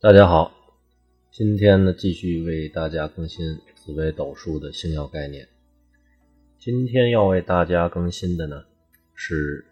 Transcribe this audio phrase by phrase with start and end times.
[0.00, 0.52] 大家好，
[1.32, 5.48] 今天呢继续为大家更新紫微斗数的星耀概念。
[6.56, 8.62] 今天要为大家更新的呢
[9.16, 9.66] 是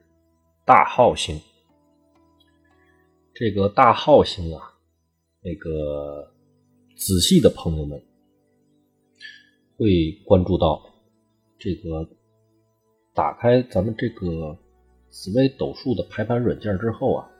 [0.64, 1.40] 大号星。
[3.32, 4.74] 这个大号星啊，
[5.42, 6.28] 那个
[6.96, 8.02] 仔细的朋友们
[9.76, 10.82] 会关注到，
[11.56, 12.04] 这个
[13.14, 14.58] 打开咱们这个
[15.08, 17.30] 紫微斗数的排盘软件之后啊，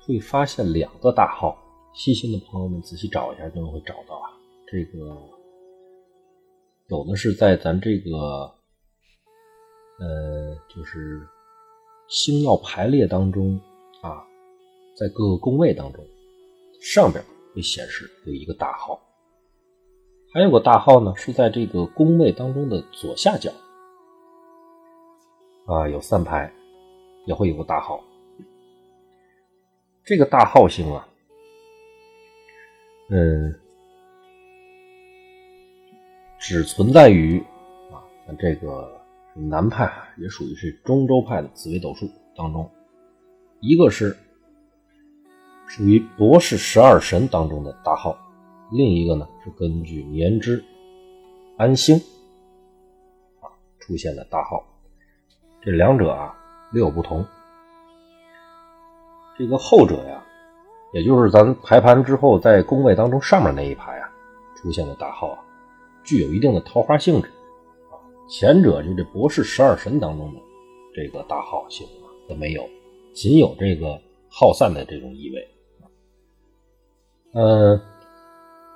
[0.00, 1.62] 会发现两个大号。
[1.96, 4.28] 细心的朋友们仔细找一下，就会找到啊。
[4.66, 5.16] 这个
[6.88, 8.10] 有的是在咱这个
[9.98, 11.26] 呃，就是
[12.06, 13.58] 星耀排列当中
[14.02, 14.22] 啊，
[14.94, 16.04] 在各个宫位当中
[16.82, 19.00] 上边会显示有一个大号，
[20.34, 23.50] 还有个大号呢是在这个宫位当中的左下角
[25.64, 26.52] 啊，有三排
[27.24, 28.04] 也会有个大号。
[30.04, 31.08] 这个大号星啊。
[33.08, 33.54] 嗯，
[36.40, 37.38] 只存在于
[37.92, 38.02] 啊，
[38.36, 39.00] 这个
[39.32, 42.68] 南派也属于是中州派的紫微斗数当中，
[43.60, 44.16] 一个是
[45.68, 48.18] 属于博士十二神当中的大号，
[48.72, 50.64] 另一个呢是根据年支
[51.56, 51.96] 安星
[53.40, 53.46] 啊
[53.78, 54.66] 出现的大号，
[55.62, 56.36] 这两者啊
[56.72, 57.24] 略有不同，
[59.38, 60.24] 这个后者呀。
[60.96, 64.10] 也就是咱排盘之后，在宫位当中上面那一排啊
[64.56, 65.38] 出现的大号啊，
[66.02, 67.28] 具有一定的桃花性质
[67.90, 68.00] 啊。
[68.30, 70.40] 前者就这博士十二神当中的
[70.94, 72.66] 这个大号性啊都没有，
[73.14, 75.48] 仅有这个耗散的这种意味。
[77.34, 77.78] 嗯，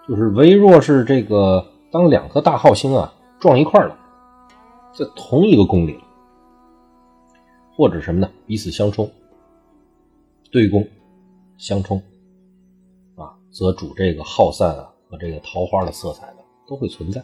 [0.07, 3.99] 就是唯若是这个当两颗大号星啊撞一块了，
[4.93, 5.99] 在同一个宫里，
[7.75, 8.31] 或者什么呢？
[8.47, 9.11] 彼此相冲，
[10.53, 10.87] 对宫
[11.57, 12.03] 相冲。
[13.51, 17.23] 则主这个耗散啊和这个桃花的色彩呢都会存在，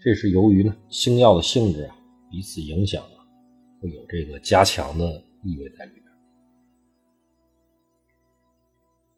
[0.00, 1.96] 这是由于呢星耀的性质啊
[2.30, 3.22] 彼此影响啊
[3.80, 5.04] 会有这个加强的
[5.44, 6.02] 意味在里边。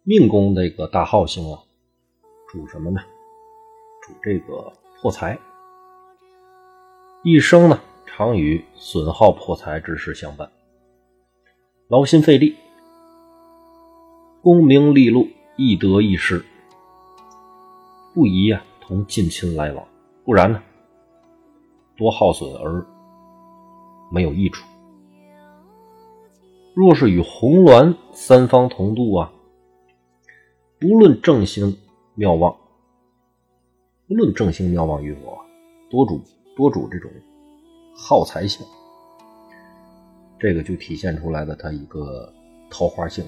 [0.02, 1.58] 命宫这个大耗星啊
[2.52, 3.00] 主什么呢？
[4.02, 4.70] 主这个
[5.00, 5.38] 破财，
[7.22, 10.52] 一生呢常与损耗破财之事相伴，
[11.88, 12.56] 劳心费力。
[14.44, 16.44] 功名利禄，易得易失，
[18.12, 19.88] 不宜呀同近亲来往，
[20.22, 20.62] 不然呢，
[21.96, 22.84] 多耗损而
[24.12, 24.66] 没有益处。
[26.74, 29.32] 若是与红鸾三方同度啊，
[30.78, 31.74] 不论正星
[32.14, 32.54] 妙望，
[34.06, 35.38] 不论正星妙望与否，
[35.90, 36.20] 多主
[36.54, 37.10] 多主这种
[37.96, 38.66] 耗财性，
[40.38, 42.30] 这个就体现出来的它一个
[42.68, 43.24] 桃花性。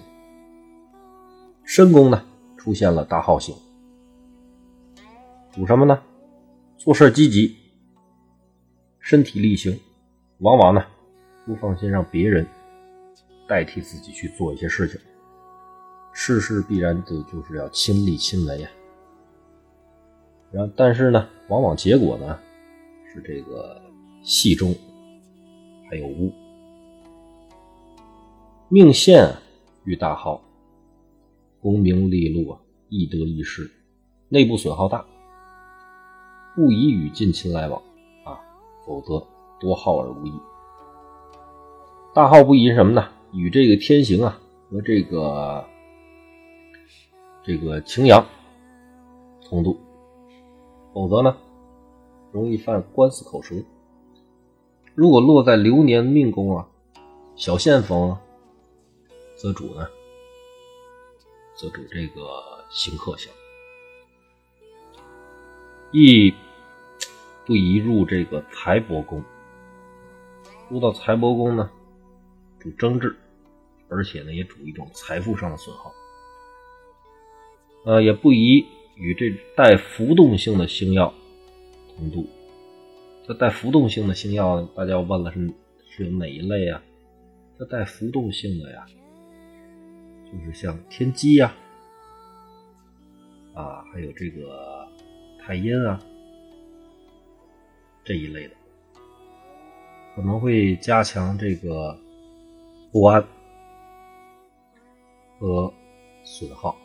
[1.76, 2.24] 申宫呢
[2.56, 3.54] 出现了大耗星，
[5.52, 6.02] 主什么呢？
[6.78, 7.54] 做事积极，
[8.98, 9.78] 身体力行，
[10.38, 10.82] 往往呢
[11.44, 12.46] 不放心让别人
[13.46, 14.98] 代替自己去做一些事情，
[16.14, 18.70] 事事必然得就是要亲力亲为啊。
[20.50, 22.38] 然后，但是呢，往往结果呢
[23.12, 23.78] 是这个
[24.22, 24.74] 戏中
[25.90, 26.32] 还有污，
[28.70, 29.30] 命线
[29.84, 30.40] 遇大耗。
[31.66, 32.60] 功名利禄啊，
[32.90, 33.68] 易得易失，
[34.28, 35.04] 内部损耗大，
[36.54, 37.82] 不宜与近亲来往
[38.24, 38.38] 啊，
[38.86, 39.26] 否则
[39.58, 40.32] 多耗而无益。
[42.14, 43.08] 大耗不宜什么呢？
[43.32, 44.40] 与这个天行啊
[44.70, 45.64] 和这个
[47.42, 48.24] 这个擎羊
[49.44, 49.76] 同度，
[50.94, 51.36] 否则呢
[52.30, 53.56] 容易犯官司口舌。
[54.94, 56.68] 如果落在流年命宫啊，
[57.34, 58.20] 小限逢啊，
[59.34, 59.84] 则主呢？
[61.56, 63.32] 则主这个行克相，
[65.90, 66.34] 亦
[67.46, 69.24] 不宜入这个财帛宫。
[70.68, 71.70] 入到财帛宫呢，
[72.58, 73.16] 主争执，
[73.88, 75.92] 而且呢也主一种财富上的损耗。
[77.84, 78.66] 呃，也不宜
[78.96, 81.14] 与这带浮动性的星耀
[81.96, 82.26] 同度。
[83.26, 85.50] 这带浮动性的星耀，大家要问了是
[85.88, 86.82] 是哪一类啊？
[87.58, 88.84] 这带浮动性的呀？
[90.32, 91.54] 就是像天机呀，
[93.54, 94.86] 啊，还有这个
[95.40, 96.00] 太阴啊
[98.04, 98.54] 这一类的，
[100.14, 101.98] 可能会加强这个
[102.92, 103.24] 不安
[105.38, 105.72] 和
[106.24, 106.76] 损耗。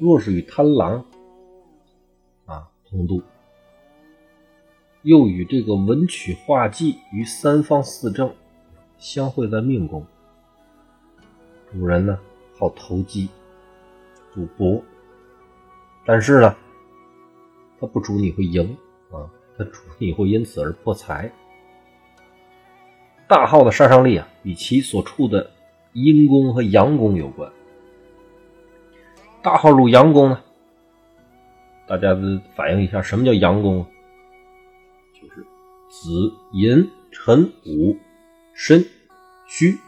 [0.00, 1.04] 若是与贪狼
[2.46, 3.22] 啊同度，
[5.02, 8.34] 又与这个文曲化忌与三方四正
[8.96, 10.06] 相会在命宫，
[11.72, 12.18] 主人呢？
[12.58, 13.28] 好投机，
[14.34, 14.82] 赌博，
[16.04, 16.56] 但是呢，
[17.80, 18.76] 他不主你会赢
[19.12, 21.32] 啊，他主你会因此而破财。
[23.28, 25.50] 大号的杀伤力啊，与其所处的
[25.92, 27.52] 阴宫和阳宫有关。
[29.42, 30.42] 大号入阳宫呢，
[31.86, 32.16] 大家
[32.56, 33.86] 反映一下，什么叫阳宫？
[35.14, 35.42] 就是
[35.90, 37.96] 子寅辰午
[38.52, 38.84] 申
[39.46, 39.78] 戌。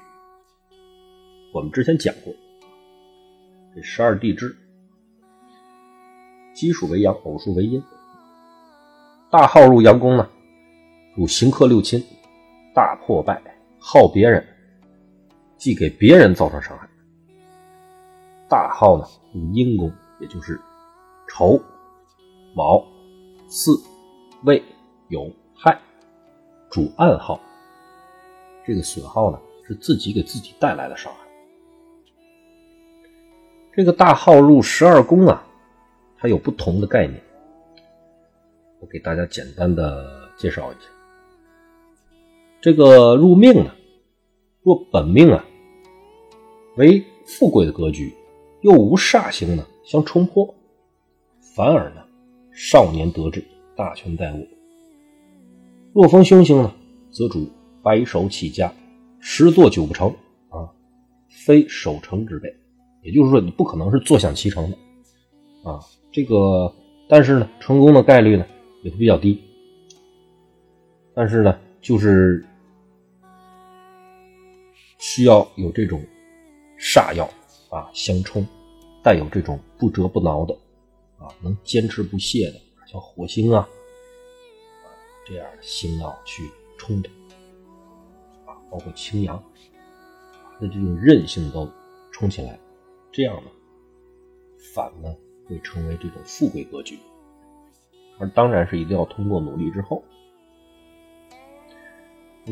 [1.52, 2.32] 我们之前讲过，
[3.82, 4.56] 十二地支，
[6.54, 7.82] 奇数为阳，偶数为阴。
[9.30, 10.28] 大号入阳宫呢，
[11.14, 12.04] 主刑克六亲。
[12.72, 13.42] 大破败，
[13.80, 14.46] 耗别人，
[15.56, 16.88] 即给别人造成伤害。
[18.48, 19.04] 大号呢，
[19.34, 20.58] 入阴宫，也就是
[21.28, 21.60] 丑、
[22.54, 22.86] 卯、
[23.48, 23.76] 巳、
[24.44, 24.62] 未、
[25.08, 25.76] 酉、亥，
[26.70, 27.40] 主暗号。
[28.64, 31.19] 这个损耗呢，是自己给自己带来的伤害。
[33.72, 35.46] 这个大号入十二宫啊，
[36.18, 37.22] 它有不同的概念，
[38.80, 40.90] 我给大家简单的介绍一下。
[42.60, 43.70] 这个入命呢，
[44.62, 45.44] 若本命啊
[46.76, 48.12] 为富贵的格局，
[48.60, 50.52] 又无煞星呢相冲破，
[51.54, 52.02] 反而呢
[52.52, 53.44] 少年得志，
[53.76, 54.38] 大权在握。
[55.94, 56.74] 若逢凶星呢，
[57.12, 57.48] 则主
[57.84, 58.72] 白手起家，
[59.20, 60.08] 十做九不成
[60.48, 60.68] 啊，
[61.46, 62.52] 非守成之辈。
[63.02, 64.76] 也就是说，你不可能是坐享其成的
[65.70, 65.80] 啊。
[66.12, 66.74] 这个，
[67.08, 68.44] 但是呢，成功的概率呢
[68.82, 69.42] 也会比较低。
[71.14, 72.44] 但是呢，就是。
[75.02, 76.04] 需要有这种
[76.78, 77.26] 煞药
[77.70, 78.46] 啊相冲，
[79.02, 80.54] 带有这种不折不挠的
[81.18, 83.66] 啊，能坚持不懈的，像火星啊
[85.26, 86.42] 这样的星耀去
[86.76, 87.08] 冲的
[88.44, 89.42] 啊，包括青阳，
[90.60, 91.66] 的这种韧性都
[92.12, 92.60] 冲起来，
[93.12, 93.50] 这样呢，
[94.74, 95.14] 反呢
[95.46, 96.98] 会成为这种富贵格局，
[98.18, 100.04] 而当然是一定要通过努力之后，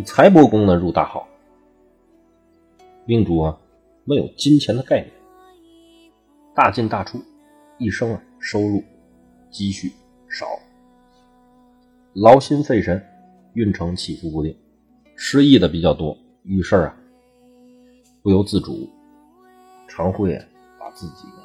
[0.04, 1.26] 财帛宫呢入大号。
[3.06, 3.58] 命主啊，
[4.04, 5.10] 没有金钱的概念，
[6.54, 7.18] 大进大出，
[7.78, 8.84] 一生啊收入
[9.50, 9.92] 积蓄
[10.28, 10.46] 少，
[12.12, 13.02] 劳心费神，
[13.54, 14.54] 运程起伏不定，
[15.16, 16.94] 失意的比较多，遇事啊
[18.22, 18.86] 不由自主，
[19.88, 20.38] 常会
[20.78, 21.42] 把自己呢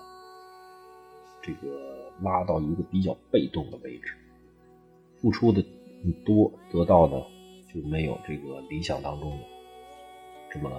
[1.42, 4.13] 这个拉到一个比较被动的位置，
[5.19, 5.66] 付出的
[6.24, 7.25] 多，得到的
[7.74, 9.44] 就没有这个理想当中的
[10.51, 10.69] 这么。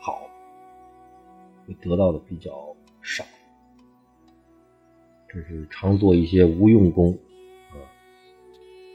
[0.00, 0.30] 好，
[1.66, 3.24] 会得到的比较少，
[5.28, 7.18] 这是常做一些无用功
[7.72, 7.82] 啊，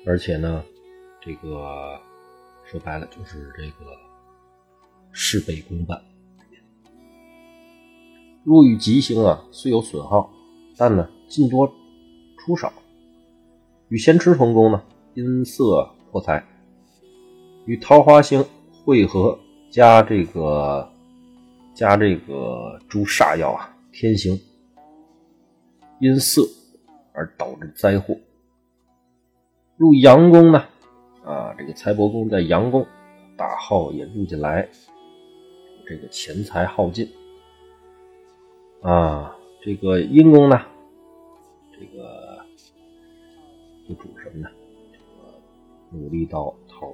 [0.07, 0.63] 而且呢，
[1.19, 1.99] 这个
[2.63, 3.97] 说白了就是这个
[5.11, 6.01] 事倍功半。
[8.43, 10.29] 入与吉星啊，虽有损耗，
[10.77, 11.71] 但呢进多
[12.37, 12.71] 出少。
[13.89, 14.81] 与咸池同宫呢，
[15.13, 16.43] 因色破财；
[17.65, 18.45] 与桃花星
[18.85, 19.37] 会合，
[19.69, 20.89] 加这个。
[21.75, 24.39] 加这个诸煞药啊，天行
[25.99, 26.43] 因色
[27.13, 28.15] 而导致灾祸。
[29.75, 30.59] 入阳宫呢，
[31.25, 32.85] 啊，这个财帛宫在阳宫，
[33.35, 34.69] 大耗也入进来，
[35.87, 37.09] 这个钱财耗尽。
[38.83, 40.59] 啊，这个阴宫呢，
[41.71, 42.37] 这个
[43.87, 44.49] 就主什么呢？
[44.91, 45.39] 这个
[45.89, 46.93] 努力到头，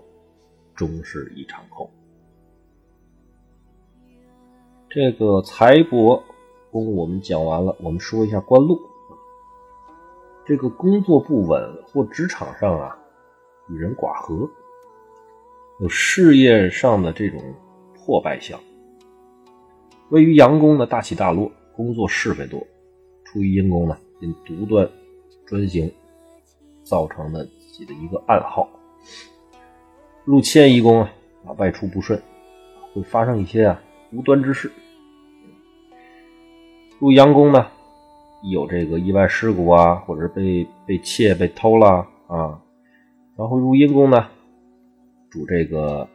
[0.75, 1.89] 终是一场空。
[4.88, 6.22] 这个财帛
[6.69, 8.79] 宫我们讲完了，我们说一下官禄。
[10.46, 12.96] 这个工作不稳或职场上啊
[13.67, 14.48] 与人寡合，
[15.79, 17.41] 有事业上的这种
[17.96, 18.60] 破败相。
[20.10, 22.59] 位于阳宫的大起大落，工作是非多；
[23.24, 24.86] 出于阴宫呢，因独断
[25.45, 25.89] 专行
[26.83, 28.69] 造成的自己的一个暗号。
[30.25, 31.09] 入迁移宫啊，
[31.57, 32.21] 外出不顺，
[32.93, 33.81] 会发生一些啊。
[34.12, 34.69] 无端之事，
[37.00, 37.65] 入阳宫呢，
[38.43, 42.62] 有这个意外事故啊，或者是被被窃、被偷了啊。
[43.38, 44.27] 然后入阴宫呢，
[45.29, 46.05] 主这个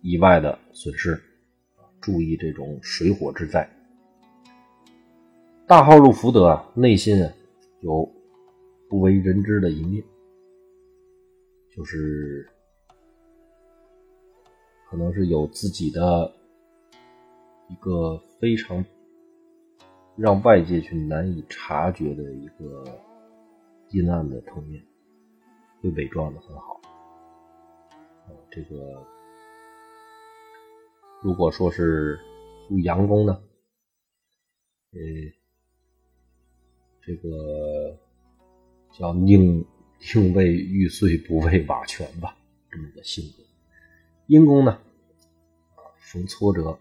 [0.00, 1.22] 意外的损失，
[2.00, 3.68] 注意这种水火之灾。
[5.66, 7.32] 大号入福德啊，内心啊
[7.80, 8.08] 有
[8.88, 10.04] 不为人知的一面，
[11.70, 12.48] 就是
[14.88, 16.32] 可能是有自己的。
[17.68, 18.84] 一个非常
[20.14, 22.84] 让外界去难以察觉的一个
[23.92, 24.84] 阴暗的层面，
[25.80, 26.78] 会伪装的很好。
[28.50, 29.02] 这个
[31.22, 32.20] 如果说是
[32.68, 33.42] 入阳宫呢，
[34.92, 35.00] 呃，
[37.04, 37.98] 这个
[38.92, 39.64] 叫宁
[39.98, 42.36] 宁为玉碎不为瓦全吧，
[42.70, 43.42] 这么个性格。
[44.28, 44.70] 阴宫呢，
[45.74, 46.78] 啊，逢挫折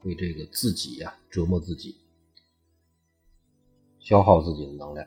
[0.00, 1.96] 会这个自己呀折磨自己，
[4.00, 5.06] 消耗自己的能量。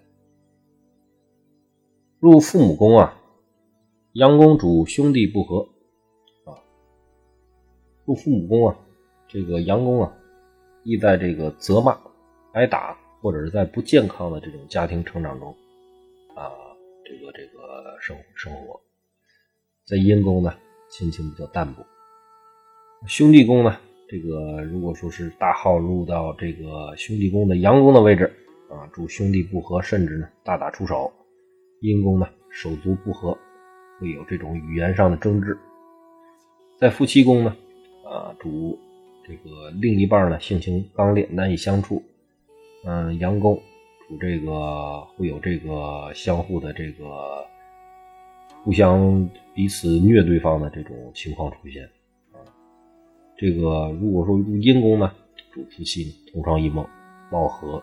[2.20, 3.22] 入父母宫啊，
[4.14, 5.68] 阳宫主兄弟不和
[6.46, 6.64] 啊。
[8.06, 8.80] 入父母宫啊，
[9.28, 10.18] 这个阳宫啊，
[10.84, 12.00] 易在这个责骂、
[12.54, 15.50] 挨打，或者是在不健康的这种家庭成长中
[16.36, 16.46] 啊，
[17.04, 18.80] 这个这个生生活。
[19.84, 20.54] 在阴宫呢，
[20.92, 21.84] 亲情比较淡薄。
[23.08, 28.32] 兄弟宫呢，这个如果说是大号入到这个兄弟宫的阳宫的位置
[28.70, 31.12] 啊，主兄弟不和，甚至呢大打出手。
[31.82, 33.36] 阴宫呢，手足不和，
[34.00, 35.58] 会有这种语言上的争执。
[36.78, 37.58] 在夫妻宫呢，
[38.08, 38.78] 啊，主
[39.28, 42.04] 这个另一半呢性情刚烈，难以相处。
[42.88, 43.60] 嗯，阳宫
[44.08, 47.44] 主这个会有这个相互的这个
[48.64, 51.84] 互相彼此虐对方的这种情况出现。
[52.32, 52.38] 啊，
[53.36, 55.12] 这个如果说入阴宫呢，
[55.52, 56.88] 主夫妻同床异梦，
[57.32, 57.82] 貌合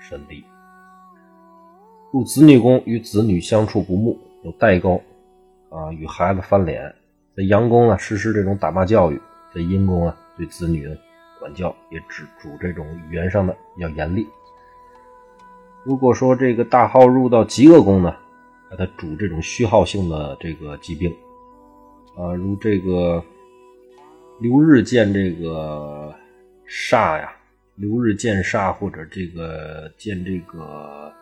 [0.00, 0.42] 神离。
[2.12, 5.00] 入子女宫与子女相处不睦，有代沟，
[5.68, 6.92] 啊，与孩子翻脸。
[7.36, 9.16] 在阳宫呢，实施这种打骂教育；
[9.54, 10.88] 在阴宫呢，对子女
[11.38, 14.26] 管教也只主这种语言上的要严厉。
[15.84, 18.14] 如果说这个大号入到极恶宫呢，
[18.76, 21.10] 它主这种虚耗性的这个疾病，
[22.16, 23.22] 啊，如这个
[24.40, 26.14] 流日见这个
[26.66, 27.32] 煞呀，
[27.76, 31.12] 流日见煞或者这个见这个。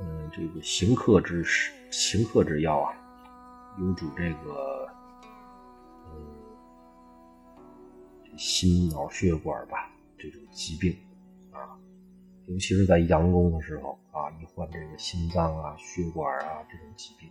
[0.00, 1.44] 嗯，这个行客之
[1.90, 2.94] 行客之药啊，
[3.80, 4.88] 有主这个
[6.06, 6.14] 嗯
[8.36, 10.96] 心脑血管吧这种疾病
[11.50, 11.74] 啊，
[12.48, 17.30] 尤其是在阳宫的时候啊，一患这个心脏啊、血管啊这种疾病。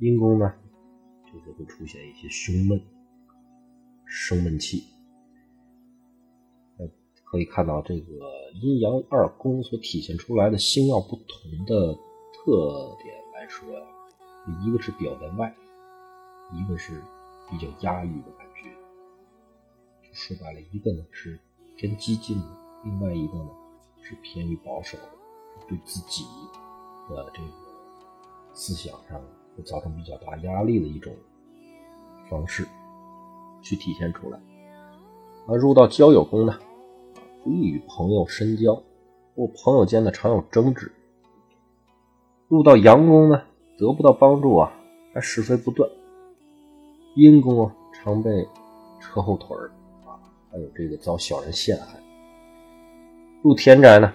[0.00, 0.52] 阴宫呢，
[1.26, 2.80] 就是会出现一些胸闷、
[4.04, 4.84] 生闷气。
[7.22, 13.86] 可以看到，这个阴阳二宫所体现出来的星耀不同的特点来说呀，
[14.66, 15.54] 一个是表在外，
[16.52, 17.00] 一个是
[17.48, 18.72] 比较压抑的感觉。
[20.12, 21.38] 说白了，一个呢是
[21.76, 22.46] 偏激进的，
[22.82, 23.50] 另外一个呢
[24.02, 25.04] 是偏于保守的，
[25.68, 26.24] 对自己
[27.08, 27.48] 的这个
[28.52, 29.20] 思想上
[29.56, 31.12] 会造成比较大压力的一种
[32.28, 32.66] 方式
[33.62, 34.38] 去体现出来。
[35.46, 36.58] 而入到交友宫呢？
[37.42, 38.74] 不易与朋友深交，
[39.34, 40.92] 或朋友间呢常有争执。
[42.48, 43.42] 入到阳宫呢，
[43.78, 44.72] 得不到帮助啊，
[45.14, 45.88] 还是非不断。
[47.16, 48.46] 阴宫啊，常被
[49.00, 49.70] 扯后腿儿
[50.04, 50.20] 啊，
[50.52, 51.98] 还有这个遭小人陷害。
[53.42, 54.12] 入田宅呢，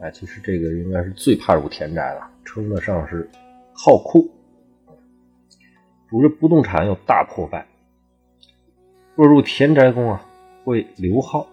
[0.00, 3.28] 哎，其实这个应该是最怕入田宅了，称得上是
[3.74, 4.30] 好库。
[6.08, 7.66] 主这不动产有大破败。
[9.14, 10.24] 若入田宅宫啊，
[10.64, 11.46] 会留耗。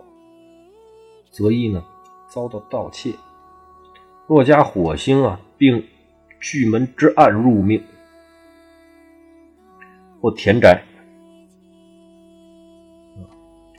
[1.30, 1.84] 则易呢
[2.30, 3.14] 遭到盗窃。
[4.28, 5.84] 若加火星啊，并
[6.40, 7.84] 巨门之暗入命，
[10.22, 10.84] 或田宅，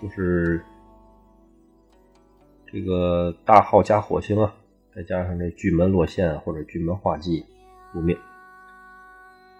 [0.02, 0.64] 就是
[2.74, 4.52] 这个大号加火星啊，
[4.92, 7.46] 再加上这巨门落陷或者巨门化忌
[7.92, 8.16] 入命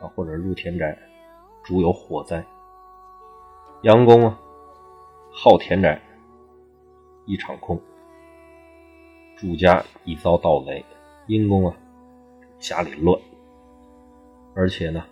[0.00, 0.98] 啊，或者入田宅，
[1.62, 2.44] 主有火灾。
[3.82, 4.36] 阳宫啊，
[5.30, 6.02] 好田宅。
[7.24, 7.80] 一场空，
[9.36, 10.84] 主家已遭盗贼，
[11.28, 11.76] 阴宫啊，
[12.58, 13.16] 家里乱，
[14.56, 15.04] 而且呢，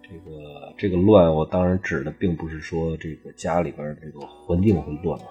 [0.00, 5.26] 这个这个乱，我当然指的并不是说这个家里边这个环境会乱啊，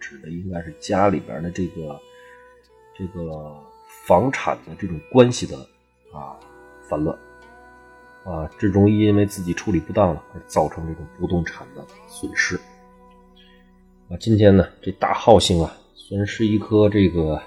[0.00, 2.00] 指的应该是家里边的这个
[2.96, 3.54] 这个
[4.06, 5.56] 房产的这种关系的
[6.12, 6.34] 啊
[6.88, 7.16] 烦乱
[8.24, 12.56] 啊，这容易因为自己处理不当了而造成这种不动产的损失。
[14.08, 17.40] 啊，今天呢，这大号星啊，虽然是一颗这个，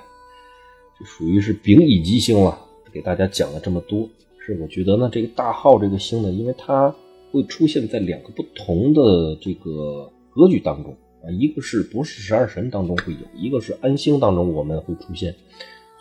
[0.98, 2.57] 就属于是丙乙吉星了，
[2.91, 4.07] 给大家讲了这么多，
[4.39, 6.93] 是我觉得呢，这个大号这个星呢，因为它
[7.31, 15.34] 会出现在两个不同的这个格局当中啊，一个是不是十二神当中会有，一个是安星当中我们会出现，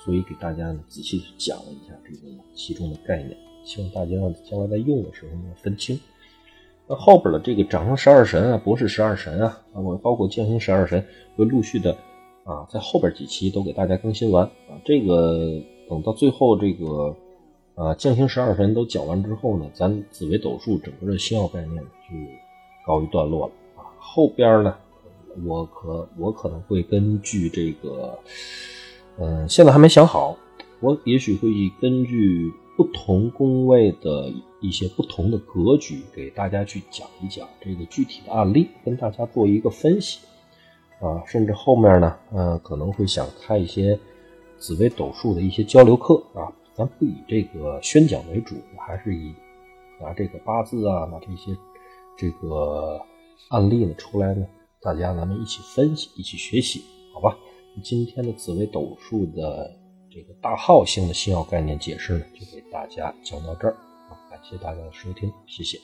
[0.04, 4.16] 所以给大家呢仔细讲了一下这个其中的概念，希望大家
[4.48, 5.98] 将来在用的时候呢分清。
[6.88, 11.96] 那后边的这个掌生十二神啊，博士十二神啊，啊，我包括降星十二神，会陆续的
[12.42, 14.74] 啊，在后边几期都给大家更新完啊。
[14.84, 17.16] 这个等到最后这个
[17.76, 22.16] 啊降星十二神都讲完之后呢，咱紫微斗数整个的星耀概念就
[22.84, 23.86] 告一段落了啊。
[24.00, 24.76] 后边呢，
[25.44, 28.18] 我可我可能会根据这个，
[29.18, 30.36] 嗯，现在还没想好
[30.80, 31.48] 我也许会
[31.80, 40.20] 根据不同宫位的一些不同的格局，给大家去讲一讲这个具体的案例，跟大家做一个分析
[41.00, 41.22] 啊。
[41.26, 43.98] 甚至后面呢，呃，可能会想开一些
[44.58, 46.52] 紫微斗数的一些交流课啊。
[46.74, 49.34] 咱不以这个宣讲为主，还是以
[50.00, 51.56] 拿这个八字啊，拿这些
[52.16, 52.98] 这个
[53.50, 54.46] 案例呢出来呢，
[54.82, 56.82] 大家咱们一起分析，一起学习，
[57.14, 57.36] 好吧？
[57.82, 59.78] 今天的紫微斗数的。
[60.14, 63.72] 这个大号性的星耀概念解释呢，就给大家讲到这儿
[64.10, 65.80] 啊，感谢大家的收听，谢谢。